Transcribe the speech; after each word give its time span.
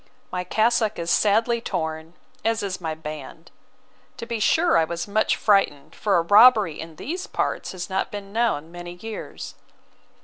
My 0.31 0.43
cassock 0.43 0.97
is 0.97 1.11
sadly 1.11 1.61
torn, 1.61 2.15
as 2.43 2.63
is 2.63 2.81
my 2.81 2.95
band. 2.95 3.51
To 4.17 4.25
be 4.25 4.39
sure, 4.39 4.75
I 4.75 4.83
was 4.83 5.07
much 5.07 5.35
frightened, 5.35 5.93
for 5.93 6.17
a 6.17 6.23
robbery 6.23 6.79
in 6.79 6.95
these 6.95 7.27
parts 7.27 7.71
has 7.73 7.87
not 7.87 8.09
been 8.09 8.33
known 8.33 8.71
many 8.71 8.93
years. 8.93 9.53